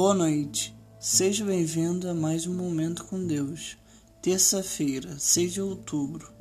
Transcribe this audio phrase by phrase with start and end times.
[0.00, 3.76] Boa noite, seja bem-vindo a mais um Momento com Deus.
[4.22, 6.32] Terça-feira, 6 de outubro.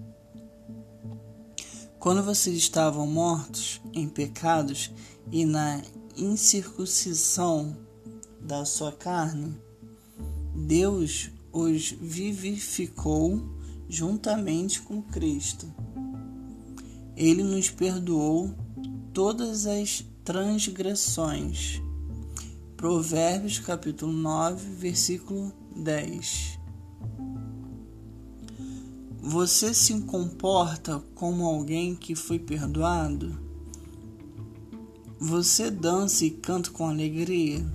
[1.98, 4.92] Quando vocês estavam mortos em pecados
[5.32, 5.82] e na
[6.16, 7.76] incircuncisão
[8.40, 9.60] da sua carne,
[10.54, 13.42] Deus os vivificou
[13.90, 15.66] juntamente com Cristo.
[17.16, 18.54] Ele nos perdoou
[19.12, 21.87] todas as transgressões.
[22.78, 26.60] Provérbios capítulo 9, versículo 10.
[29.20, 33.36] Você se comporta como alguém que foi perdoado?
[35.20, 37.66] Você dança e canta com alegria?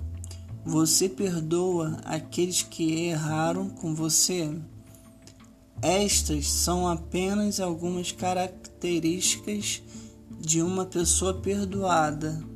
[0.65, 4.57] Você perdoa aqueles que erraram com você?
[5.82, 9.82] Estas são apenas algumas características
[10.38, 12.52] de uma pessoa perdoada.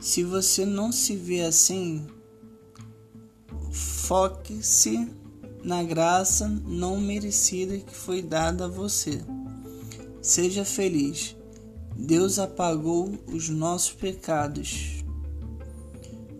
[0.00, 2.06] Se você não se vê assim,
[3.72, 5.10] foque-se
[5.62, 9.20] na graça não merecida que foi dada a você.
[10.22, 11.36] Seja feliz.
[11.96, 15.04] Deus apagou os nossos pecados.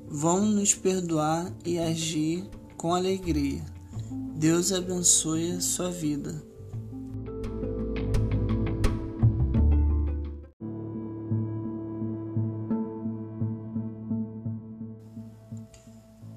[0.09, 3.65] Vamos nos perdoar e agir com alegria.
[4.37, 6.48] Deus abençoe a sua vida.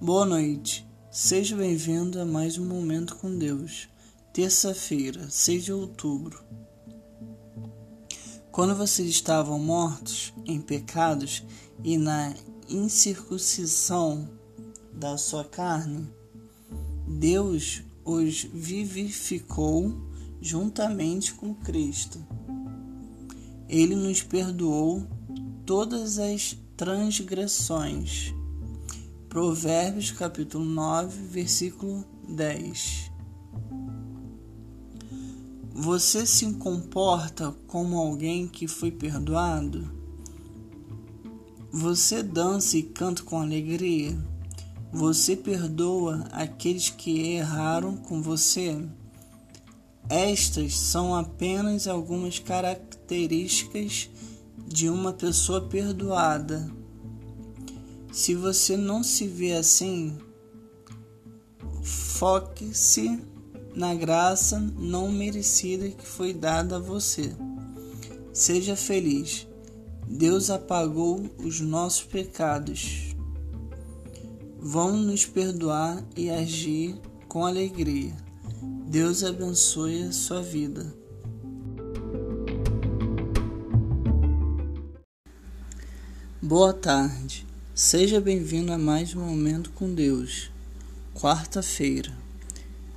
[0.04, 3.88] Boa noite, seja bem-vindo a mais um Momento com Deus.
[4.34, 6.44] Terça-feira, 6 de outubro.
[8.52, 11.44] Quando vocês estavam mortos em pecados
[11.84, 12.34] e na
[12.68, 14.28] incircuncisão
[14.92, 16.12] da sua carne,
[17.08, 19.94] Deus os vivificou
[20.42, 22.18] juntamente com Cristo.
[23.70, 25.06] Ele nos perdoou
[25.64, 28.34] todas as transgressões.
[29.32, 33.10] Provérbios capítulo 9, versículo 10.
[35.74, 39.90] Você se comporta como alguém que foi perdoado?
[41.72, 44.22] Você dança e canta com alegria?
[44.92, 48.86] Você perdoa aqueles que erraram com você?
[50.10, 54.10] Estas são apenas algumas características
[54.68, 56.81] de uma pessoa perdoada.
[58.12, 60.18] Se você não se vê assim,
[61.82, 63.20] foque-se
[63.74, 67.34] na graça não merecida que foi dada a você.
[68.34, 69.48] Seja feliz.
[70.08, 73.12] Deus apagou os nossos pecados
[74.64, 76.96] vão nos perdoar e agir
[77.28, 78.16] com alegria.
[78.86, 80.94] Deus abençoe a sua vida.
[86.40, 90.52] Boa tarde, seja bem-vindo a mais um Momento com Deus.
[91.16, 92.12] Quarta-feira,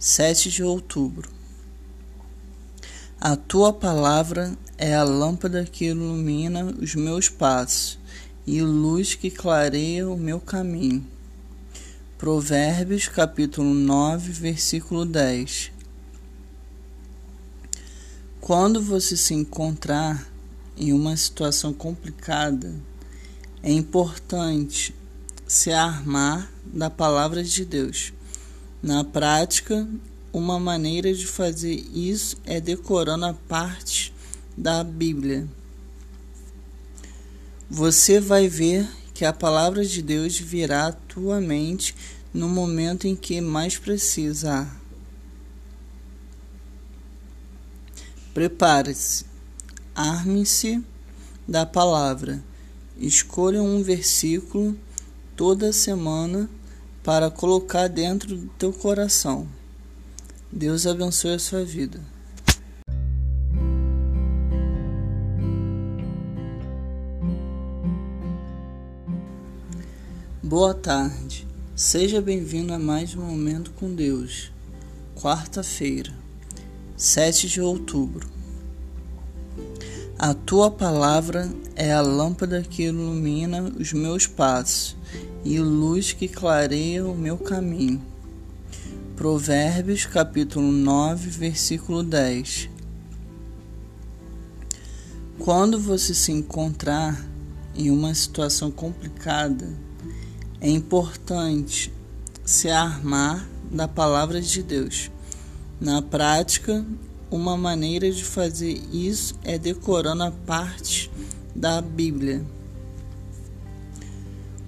[0.01, 1.31] 7 de outubro.
[3.21, 8.01] A tua palavra é a lâmpada que ilumina os meus passos
[8.45, 11.07] e luz que clareia o meu caminho.
[12.19, 15.71] Provérbios capítulo 9, versículo 10.
[18.41, 20.29] Quando você se encontrar
[20.77, 22.75] em uma situação complicada,
[23.65, 24.95] é importante
[25.47, 28.13] se armar da palavra de Deus.
[28.83, 29.89] Na prática,
[30.31, 34.13] uma maneira de fazer isso é decorando a parte
[34.55, 35.49] da Bíblia.
[37.71, 41.97] Você vai ver que a palavra de Deus virá à tua mente
[42.35, 44.69] no momento em que mais precisa.
[48.35, 49.25] Prepare-se,
[49.95, 50.85] arme-se
[51.49, 52.45] da palavra.
[52.99, 54.77] Escolha um versículo
[55.34, 56.49] toda semana
[57.03, 59.49] para colocar dentro do teu coração.
[60.50, 62.00] Deus abençoe a sua vida.
[70.41, 74.53] Boa tarde, seja bem-vindo a mais um Momento com Deus.
[75.16, 76.15] Quarta-feira,
[76.97, 78.28] 7 de outubro.
[80.26, 84.97] A tua palavra é a lâmpada que ilumina os meus passos
[85.44, 88.03] e luz que clareia o meu caminho.
[89.16, 92.71] Provérbios capítulo 9, versículo 10.
[95.38, 97.22] Quando você se encontrar
[97.74, 99.76] em uma situação complicada,
[100.59, 101.92] é importante
[102.47, 105.10] se armar da palavra de Deus.
[105.78, 106.82] Na prática,
[107.34, 111.10] uma maneira de fazer isso é decorando a parte
[111.53, 112.45] da Bíblia.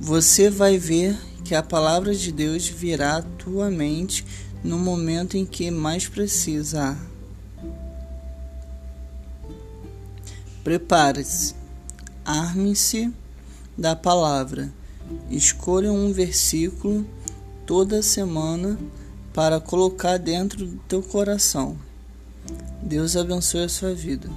[0.01, 4.27] Você vai ver que a palavra de Deus virá à tua mente
[4.65, 6.99] no momento em que mais precisa.
[10.65, 11.55] Prepare-se,
[12.25, 13.13] arme-se
[13.79, 14.73] da palavra,
[15.31, 17.07] escolha um versículo
[17.65, 18.77] toda semana
[19.33, 21.86] para colocar dentro do teu coração.
[22.83, 24.29] Deus abençoe a sua vida.